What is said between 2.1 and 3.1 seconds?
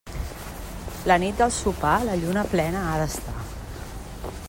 lluna plena ha